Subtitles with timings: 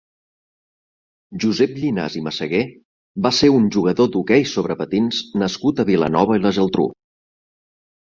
[1.43, 2.63] Josep Llinàs i Messeguer
[3.27, 6.93] va ser un jugador d'hoquei sobre patins nascut a Vilanova i la Geltrú.